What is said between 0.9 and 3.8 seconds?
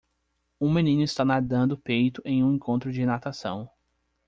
está nadando peito em um encontro de natação.